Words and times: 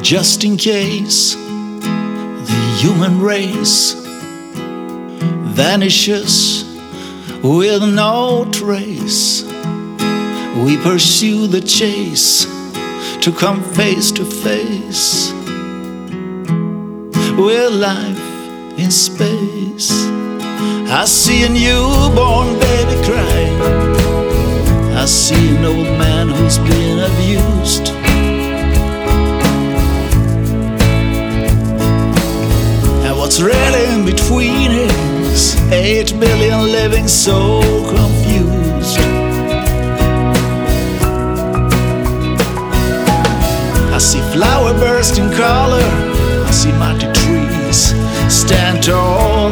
just 0.00 0.44
in 0.44 0.56
case 0.56 1.34
the 1.34 2.76
human 2.78 3.20
race 3.20 3.94
vanishes 5.54 6.64
with 7.42 7.82
no 7.82 8.48
trace. 8.52 9.42
We 10.64 10.76
pursue 10.76 11.46
the 11.46 11.60
chase 11.60 12.44
to 13.22 13.32
come 13.32 13.62
face 13.62 14.12
to 14.12 14.24
face 14.24 15.32
with 17.38 17.72
life 17.72 18.78
in 18.78 18.90
space. 18.90 19.90
I 20.90 21.04
see 21.06 21.44
a 21.44 21.48
newborn 21.48 22.58
baby 22.58 22.96
crying. 23.04 23.60
I 24.94 25.06
see 25.06 25.56
an 25.56 25.64
old 25.64 25.98
man 25.98 26.28
who's 26.28 26.58
been 26.58 26.98
abused. 27.00 27.93
What's 33.34 33.42
really 33.42 33.84
in 33.92 34.04
between 34.04 34.70
is 34.70 35.60
eight 35.72 36.12
billion 36.20 36.60
living 36.70 37.08
so 37.08 37.60
confused. 37.88 38.98
I 43.92 43.98
see 43.98 44.20
flower 44.32 44.72
burst 44.74 45.18
in 45.18 45.32
color. 45.32 45.82
I 46.46 46.50
see 46.52 46.70
mighty 46.72 47.10
trees 47.12 47.92
stand 48.32 48.84
tall. 48.84 49.50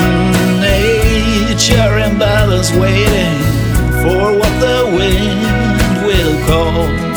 Mm, 0.00 0.60
Nature 0.62 1.98
in 1.98 2.18
balance, 2.18 2.72
waiting 2.72 3.38
for 4.02 4.36
what 4.36 4.52
the 4.58 4.90
wind 4.96 6.06
will 6.06 6.46
call. 6.48 7.09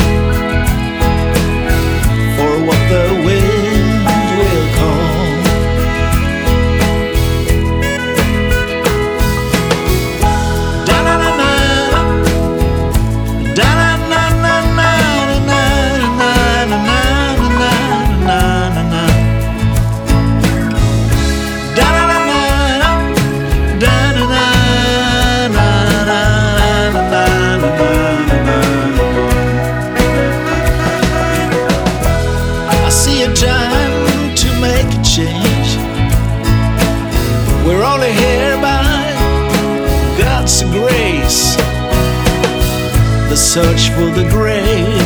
Search 43.54 43.90
for 43.90 44.10
the 44.10 44.28
grail, 44.32 45.00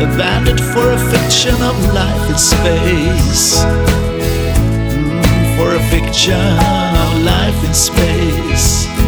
abandoned 0.00 0.58
for 0.58 0.92
a 0.92 0.98
fiction 1.10 1.54
of 1.62 1.76
life 1.92 2.30
in 2.30 2.38
space. 2.38 3.62
Mm, 4.56 5.56
for 5.58 5.74
a 5.74 5.82
fiction 5.90 6.40
of 6.40 7.22
life 7.22 7.64
in 7.66 7.74
space. 7.74 9.05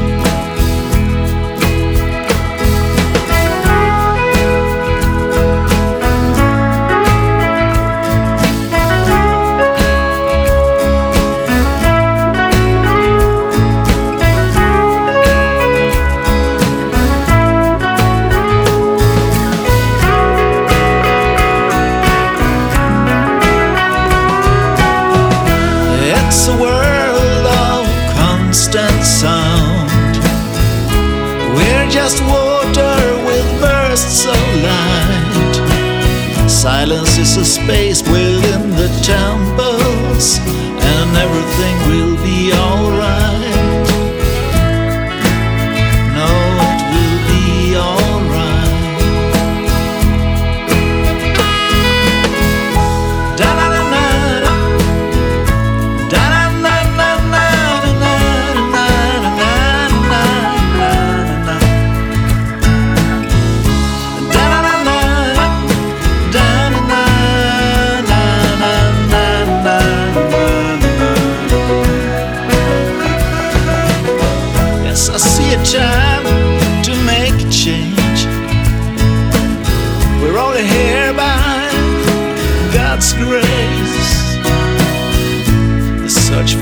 A 26.49 26.57
world 26.57 27.47
of 27.69 27.85
constant 28.17 29.03
sound. 29.05 30.15
We're 31.55 31.89
just 31.91 32.23
water 32.25 32.99
with 33.29 33.47
bursts 33.61 34.25
of 34.27 34.43
light. 34.69 35.55
Silence 36.49 37.19
is 37.19 37.37
a 37.37 37.45
space 37.45 38.03
within 38.03 38.71
the 38.81 38.89
temples, 39.03 40.39
and 40.95 41.11
everything 41.25 41.77
will 41.91 42.17
be 42.25 42.53
alright. 42.53 42.88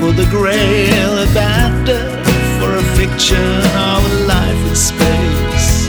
For 0.07 0.13
the 0.13 0.29
grail 0.29 1.17
abandoned 1.29 2.25
for 2.59 2.71
a 2.77 2.83
fiction 2.95 3.51
of 3.91 3.99
a 4.09 4.13
life 4.23 4.61
in 4.69 4.75
space. 4.75 5.87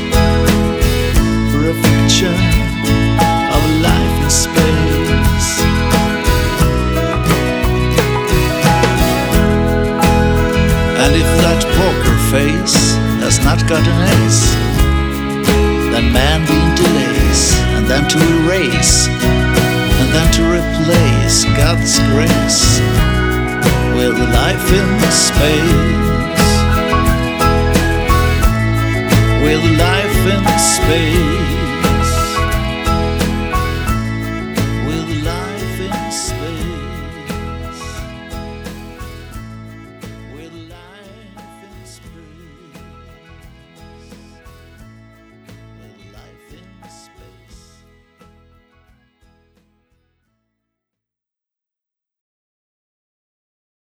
For 1.53 1.63
a 1.71 1.77
fiction 1.87 2.39
of 3.55 3.61
a 3.71 3.75
life 3.89 4.17
in 4.25 4.31
space. 4.47 5.51
And 11.03 11.13
if 11.23 11.31
that 11.45 11.63
poker 11.79 12.19
face 12.35 12.97
has 13.23 13.39
not 13.45 13.61
got 13.69 13.87
an 13.87 14.01
ace, 14.19 14.45
then 15.93 16.13
man 16.13 16.41
being 16.51 16.73
delays, 16.75 17.55
and 17.77 17.87
then 17.87 18.09
to 18.09 18.19
erase, 18.43 19.07
and 19.07 20.09
then 20.13 20.29
to 20.33 20.43
replace 20.59 21.45
God's 21.57 22.01
grace 22.11 22.68
with 24.19 24.31
life 24.35 24.73
in 24.73 24.89
the 24.99 25.11
space. 25.11 26.55
With 29.45 29.63
life 29.79 30.27
in 30.35 30.43
the 30.45 30.59
space. 30.59 31.48